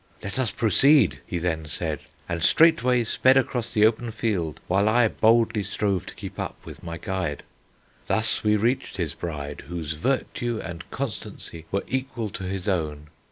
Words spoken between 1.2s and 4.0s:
he then said, and straightway sped across the